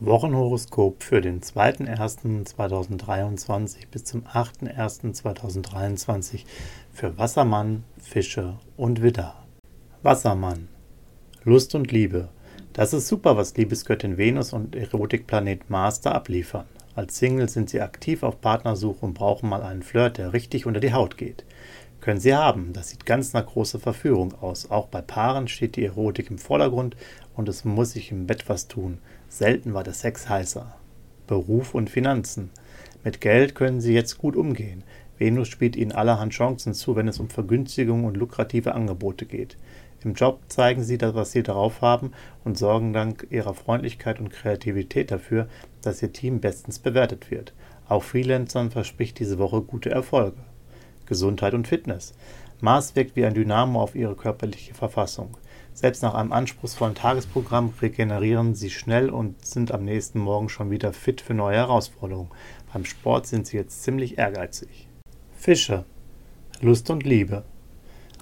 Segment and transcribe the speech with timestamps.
[0.00, 6.44] Wochenhoroskop für den 2.1.2023 bis zum 8.1.2023
[6.92, 9.46] für Wassermann, Fische und Widder.
[10.02, 10.68] Wassermann.
[11.44, 12.28] Lust und Liebe.
[12.74, 16.66] Das ist super, was Liebesgöttin Venus und Erotikplanet Mars da abliefern.
[16.94, 20.80] Als Single sind sie aktiv auf Partnersuche und brauchen mal einen Flirt, der richtig unter
[20.80, 21.46] die Haut geht.
[22.06, 24.70] Können sie haben, das sieht ganz nach großer Verführung aus.
[24.70, 26.94] Auch bei Paaren steht die Erotik im Vordergrund
[27.34, 28.98] und es muss sich im Bett was tun.
[29.28, 30.72] Selten war der Sex heißer.
[31.26, 32.50] Beruf und Finanzen.
[33.02, 34.84] Mit Geld können Sie jetzt gut umgehen.
[35.18, 39.56] Venus spielt Ihnen allerhand Chancen zu, wenn es um Vergünstigungen und lukrative Angebote geht.
[40.04, 42.12] Im Job zeigen Sie das, was Sie darauf haben
[42.44, 45.48] und sorgen dank Ihrer Freundlichkeit und Kreativität dafür,
[45.82, 47.52] dass Ihr Team bestens bewertet wird.
[47.88, 50.38] Auch Freelancern verspricht diese Woche gute Erfolge.
[51.06, 52.14] Gesundheit und Fitness.
[52.60, 55.36] Mars wirkt wie ein Dynamo auf Ihre körperliche Verfassung.
[55.74, 60.94] Selbst nach einem anspruchsvollen Tagesprogramm regenerieren sie schnell und sind am nächsten Morgen schon wieder
[60.94, 62.30] fit für neue Herausforderungen.
[62.72, 64.88] Beim Sport sind sie jetzt ziemlich ehrgeizig.
[65.36, 65.84] Fische.
[66.62, 67.44] Lust und Liebe.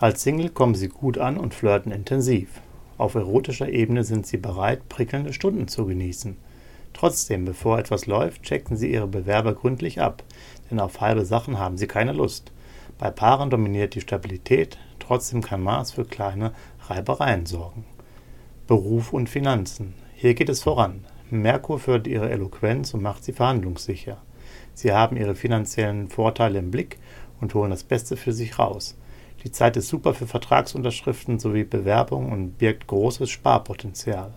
[0.00, 2.48] Als Single kommen sie gut an und flirten intensiv.
[2.96, 6.36] Auf erotischer Ebene sind sie bereit, prickelnde Stunden zu genießen.
[6.94, 10.22] Trotzdem, bevor etwas läuft, checken sie ihre Bewerber gründlich ab,
[10.70, 12.50] denn auf halbe Sachen haben sie keine Lust.
[12.98, 16.52] Bei Paaren dominiert die Stabilität, trotzdem kann Mars für kleine
[16.88, 17.84] Reibereien sorgen.
[18.66, 19.94] Beruf und Finanzen.
[20.14, 21.04] Hier geht es voran.
[21.30, 24.18] Merkur fördert ihre Eloquenz und macht sie verhandlungssicher.
[24.74, 26.98] Sie haben ihre finanziellen Vorteile im Blick
[27.40, 28.96] und holen das Beste für sich raus.
[29.44, 34.34] Die Zeit ist super für Vertragsunterschriften sowie Bewerbungen und birgt großes Sparpotenzial.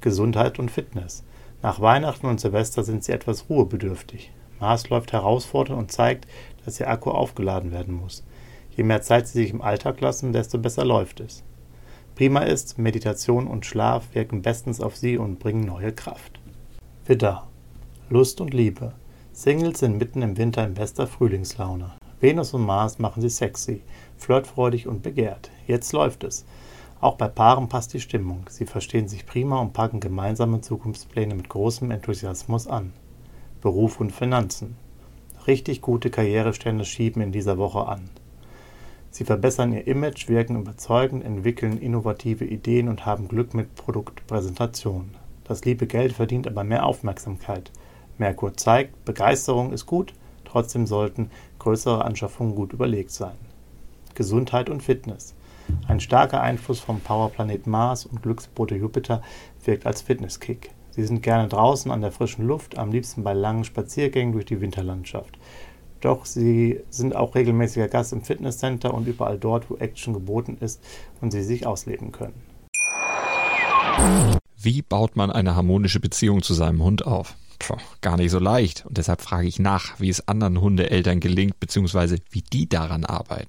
[0.00, 1.22] Gesundheit und Fitness.
[1.60, 4.32] Nach Weihnachten und Silvester sind sie etwas ruhebedürftig.
[4.62, 6.28] Mars läuft herausfordernd und zeigt,
[6.64, 8.22] dass ihr Akku aufgeladen werden muss.
[8.76, 11.42] Je mehr Zeit sie sich im Alltag lassen, desto besser läuft es.
[12.14, 16.38] Prima ist, Meditation und Schlaf wirken bestens auf sie und bringen neue Kraft.
[17.06, 17.48] Widder.
[18.08, 18.92] Lust und Liebe.
[19.32, 21.90] Singles sind mitten im Winter in bester Frühlingslaune.
[22.20, 23.82] Venus und Mars machen sie sexy,
[24.16, 25.50] flirtfreudig und begehrt.
[25.66, 26.44] Jetzt läuft es.
[27.00, 28.44] Auch bei Paaren passt die Stimmung.
[28.48, 32.92] Sie verstehen sich prima und packen gemeinsame Zukunftspläne mit großem Enthusiasmus an.
[33.62, 34.76] Beruf und Finanzen.
[35.46, 38.10] Richtig gute Karrierestände schieben in dieser Woche an.
[39.12, 45.14] Sie verbessern ihr Image, wirken überzeugend, entwickeln innovative Ideen und haben Glück mit Produktpräsentation.
[45.44, 47.70] Das liebe Geld verdient aber mehr Aufmerksamkeit.
[48.18, 50.12] Merkur zeigt, Begeisterung ist gut,
[50.44, 51.30] trotzdem sollten
[51.60, 53.36] größere Anschaffungen gut überlegt sein.
[54.16, 55.34] Gesundheit und Fitness.
[55.86, 59.22] Ein starker Einfluss vom Powerplanet Mars und Glücksbote Jupiter
[59.64, 60.72] wirkt als Fitnesskick.
[60.94, 64.60] Sie sind gerne draußen an der frischen Luft, am liebsten bei langen Spaziergängen durch die
[64.60, 65.38] Winterlandschaft.
[66.02, 70.82] Doch sie sind auch regelmäßiger Gast im Fitnesscenter und überall dort, wo Action geboten ist
[71.22, 72.34] und sie sich ausleben können.
[74.58, 77.36] Wie baut man eine harmonische Beziehung zu seinem Hund auf?
[77.58, 78.84] Puh, gar nicht so leicht.
[78.84, 83.48] Und deshalb frage ich nach, wie es anderen Hundeeltern gelingt, beziehungsweise wie die daran arbeiten.